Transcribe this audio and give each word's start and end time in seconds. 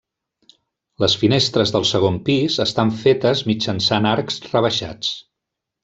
Les 1.03 1.15
finestres 1.23 1.73
del 1.75 1.85
segon 1.91 2.17
pis 2.31 2.57
estan 2.65 2.95
fetes 3.05 3.47
mitjançant 3.53 4.11
arcs 4.17 4.43
rebaixats. 4.51 5.15